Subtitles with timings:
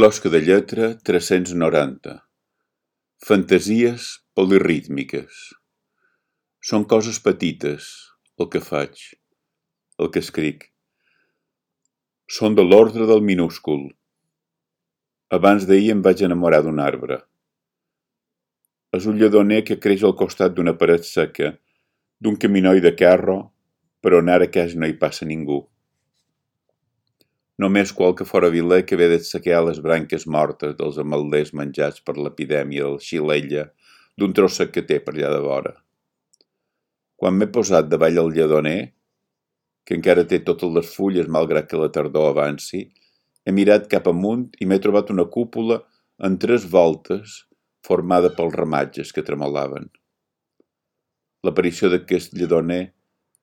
[0.00, 2.12] closca de lletra tres-cents noranta.
[3.20, 5.40] Fantasies polirítmiques.
[6.64, 7.88] Són coses petites,
[8.40, 9.02] el que faig,
[10.00, 10.64] el que escric.
[12.32, 13.90] Són de l'ordre del minúscul.
[15.36, 17.20] Abans d'ahir em vaig enamorar d'un arbre.
[18.96, 21.58] És un lledoner que creix al costat d'una paret seca,
[22.24, 23.36] d'un caminoi de carro,
[24.00, 25.66] però on ara quasi no hi passa ningú.
[27.60, 32.98] Només qualque viler que ve d'assecar les branques mortes dels ametllers menjats per l'epidèmia del
[33.06, 33.66] xilella
[34.16, 35.74] d'un tros sec que té per allà de vora.
[37.20, 38.94] Quan m'he posat davall el lledoner,
[39.84, 42.82] que encara té totes les fulles malgrat que la tardor avanci,
[43.44, 45.82] he mirat cap amunt i m'he trobat una cúpula
[46.24, 47.42] en tres voltes
[47.86, 49.90] formada pels ramatges que tremolaven.
[51.44, 52.84] L'aparició d'aquest lledoner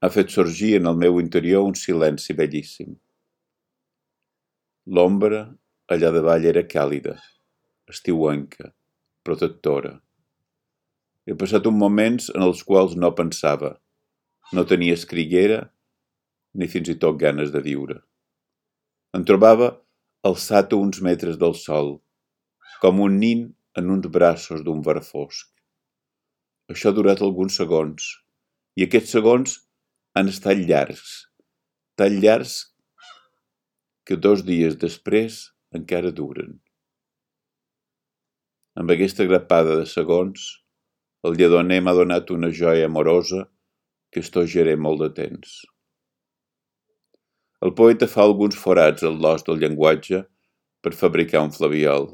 [0.00, 2.96] ha fet sorgir en el meu interior un silenci bellíssim.
[4.86, 5.40] L'ombra
[5.90, 7.16] allà davall era càlida,
[7.90, 8.68] estiuenca,
[9.26, 9.96] protectora.
[11.26, 13.72] He passat uns moments en els quals no pensava,
[14.54, 15.64] no tenia escriguera
[16.54, 17.96] ni fins i tot ganes de viure.
[19.10, 19.72] Em trobava
[20.30, 21.96] alçat a uns metres del sol,
[22.78, 23.42] com un nin
[23.74, 25.50] en uns braços d'un ver fosc.
[26.70, 28.06] Això ha durat alguns segons,
[28.78, 29.58] i aquests segons
[30.14, 31.26] han estat llargs,
[31.98, 32.75] tan llargs
[34.06, 35.40] que dos dies després
[35.74, 36.54] encara duren.
[38.78, 40.46] Amb aquesta grapada de segons,
[41.26, 43.46] el lledoner m'ha donat una joia amorosa
[44.12, 45.56] que estogeré molt de temps.
[47.66, 50.22] El poeta fa alguns forats al l'os del llenguatge
[50.84, 52.10] per fabricar un flabiol.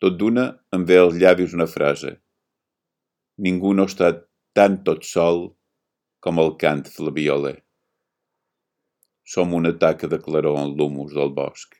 [0.00, 2.14] Tot d'una em ve als llavis una frase.
[3.46, 4.14] Ningú no està
[4.56, 5.50] tan tot sol
[6.24, 7.58] com el cant flabioler.
[9.30, 11.76] Som una taca de claror en l'humus del bosc.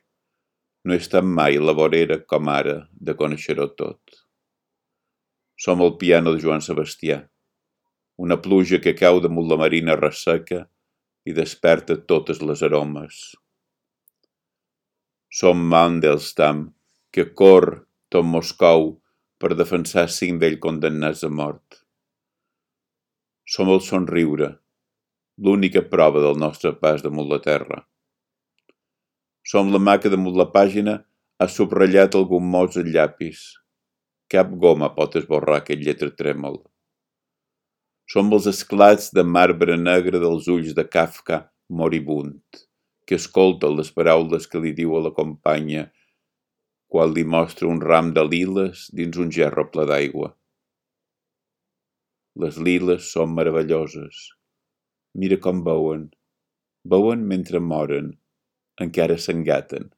[0.87, 2.75] No estat mai la vorera com ara
[3.07, 4.21] de conèixer-ho tot.
[5.59, 7.17] Som el piano de Joan Sebastià,
[8.25, 10.61] una pluja que cau damunt la marina resseca
[11.27, 13.19] i desperta totes les aromes.
[15.41, 16.63] Som Mandelstam,
[17.11, 17.69] que cor
[18.13, 18.93] tot Moscou
[19.43, 21.83] per defensar cinc d'ell condemnats a mort.
[23.43, 24.53] Som el somriure,
[25.41, 27.81] l'única prova del nostre pas damunt la terra.
[29.41, 30.99] Som la mà que damunt la pàgina
[31.41, 33.39] ha subratllat algun mots en llapis.
[34.29, 36.59] Cap goma pot esborrar aquest lletra trèmol.
[38.11, 42.43] Som els esclats de marbre negre dels ulls de Kafka moribund,
[43.07, 45.87] que escolta les paraules que li diu a la companya
[46.91, 50.29] quan li mostra un ram de liles dins un gerro ple d'aigua.
[52.43, 54.21] Les liles són meravelloses
[55.13, 56.05] Mira com beuen.
[56.87, 58.13] Beuen mentre moren.
[58.79, 59.89] Encara s'engaten.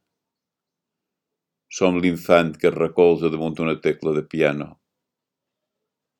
[1.69, 4.71] Som l'infant que es recolza damunt una tecla de piano.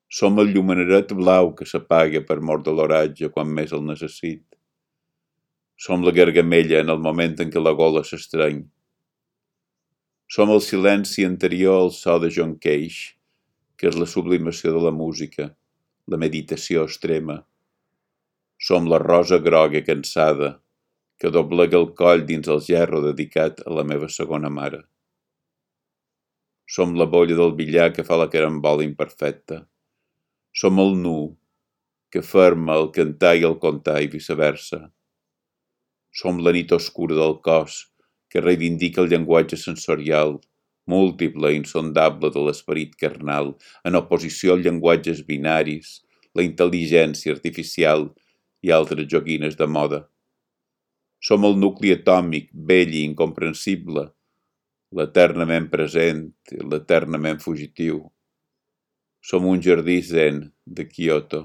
[0.06, 4.44] Som el llumeneret blau que s'apaga per mort de l'oratge quan més el necessit.
[5.74, 8.60] Som la gargamella en el moment en què la gola s'estreny.
[10.30, 13.18] Som el silenci anterior al so de John Cage,
[13.74, 15.48] que és la sublimació de la música,
[16.06, 17.40] la meditació extrema.
[18.58, 20.60] Som la rosa groga cansada
[21.20, 24.82] que doblega el coll dins el gerro dedicat a la meva segona mare.
[26.66, 29.64] Som la bolla del billar que fa la carambola imperfecta.
[30.54, 31.18] Som el nu
[32.14, 34.80] que ferma el cantar i el contar i viceversa.
[36.14, 37.80] Som la nit oscura del cos
[38.30, 40.38] que reivindica el llenguatge sensorial,
[40.86, 43.54] múltiple i insondable de l'esperit carnal,
[43.86, 46.00] en oposició als llenguatges binaris,
[46.34, 48.08] la intel·ligència artificial
[48.64, 50.00] i altres joguines de moda.
[51.20, 54.08] Som el nucli atòmic, vell i incomprensible,
[54.96, 56.26] l'eternament present
[56.72, 58.02] l'eternament fugitiu.
[59.24, 61.42] Som un jardí zen de Kyoto,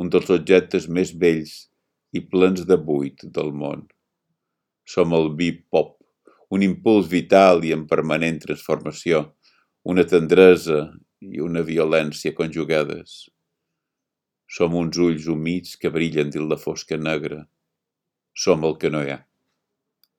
[0.00, 1.68] un dels objectes més vells
[2.16, 3.84] i plens de buit del món.
[4.88, 5.96] Som el bip-pop,
[6.54, 9.24] un impuls vital i en permanent transformació,
[9.84, 10.88] una tendresa
[11.20, 13.24] i una violència conjugades.
[14.54, 17.40] Som uns ulls humits que brillen dins la fosca negra.
[18.42, 19.22] Som el que no hi ha.